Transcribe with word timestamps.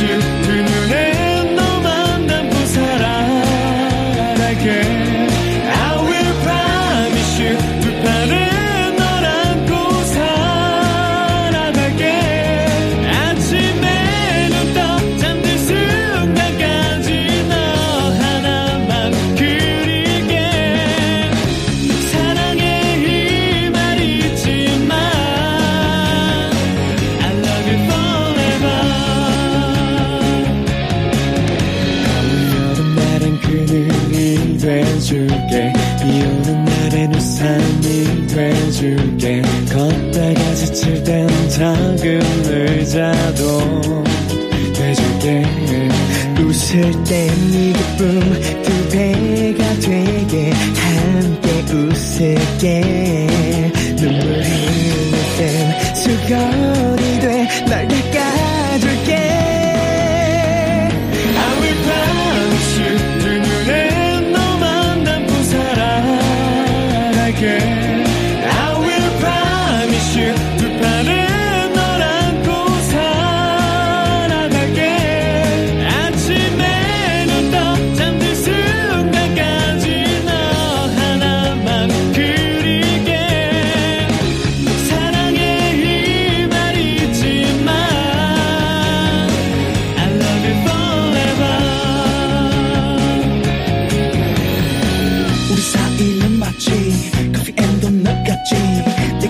you. 0.00 0.29
안아줄게. 34.62 35.72
비 36.02 36.22
오는 36.22 36.64
날엔 36.64 37.14
우산이 37.14 38.26
돼줄게. 38.26 39.42
걷다가 39.72 40.54
지칠 40.54 41.02
땐 41.02 41.28
작은 41.48 42.20
의자도 42.44 44.02
돼줄게. 44.74 45.46
웃을 46.40 46.80
땐네 47.04 47.72
기쁨 47.72 48.20
두 48.62 48.88
배가 48.90 49.74
되게. 49.80 50.50
함께 50.50 51.48
웃을게. 51.72 53.26
눈물 53.96 54.22
흘릴 54.42 55.12
땐 55.38 55.94
수건이 55.94 57.20
돼. 57.20 57.48
널 57.66 57.88
살 67.32 67.89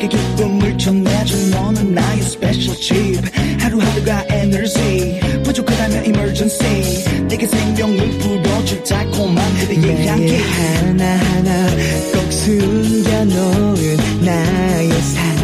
내게 0.01 0.17
기쁨을 0.17 0.79
전해준 0.79 1.51
너는 1.51 1.95
나의 1.95 2.23
special 2.23 2.75
chip 2.77 3.21
하루하루가 3.61 4.25
에너지 4.31 5.21
부족하다면 5.45 6.07
emergency. 6.07 7.27
내게 7.29 7.47
생명을 7.47 8.09
불어줄 8.19 8.83
달콤한 8.85 9.55
그대의 9.57 10.07
향기. 10.07 10.37
하나하나 10.39 11.69
꼭 12.15 12.33
숨겨놓은 12.33 13.97
나의 14.25 14.91
사 15.03 15.40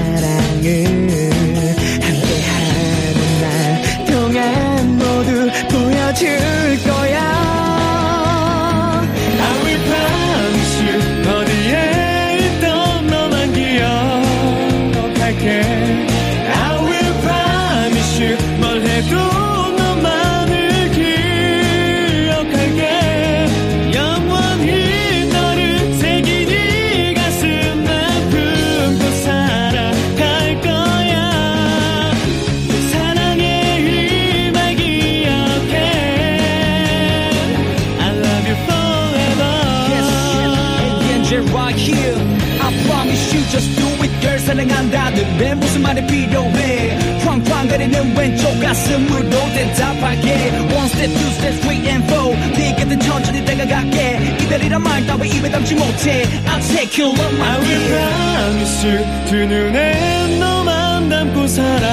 I 42.67 42.73
promise 42.83 43.33
you 43.33 43.43
just 43.47 43.71
do 43.79 43.87
it 44.03 44.11
girl 44.21 44.39
사랑한다는 44.41 45.39
내 45.39 45.55
무슨 45.55 45.83
말이 45.83 46.05
필요해 46.05 47.21
쾅쾅거리는 47.25 48.17
왼쪽 48.17 48.59
가슴으로 48.61 49.31
대답할게 49.55 50.51
One 50.75 50.87
step 50.87 51.15
two 51.15 51.31
step 51.31 51.61
three 51.61 51.87
and 51.89 52.05
four 52.13 52.35
네 52.57 52.75
곁에 52.75 52.99
천천히 52.99 53.45
다가갈게 53.45 54.37
기다리란 54.39 54.83
말 54.83 55.07
따위 55.07 55.29
입에 55.29 55.49
담지 55.49 55.77
못해 55.77 56.25
I'll 56.47 56.61
take 56.67 56.99
you 56.99 57.15
on 57.15 57.35
my 57.37 57.51
I 57.51 57.61
will 57.61 57.87
way 57.87 58.11
promise 58.35 58.85
you 58.85 58.99
두 59.29 59.37
눈에 59.47 60.37
너만 60.41 61.09
담고 61.09 61.47
살아갈게 61.47 61.87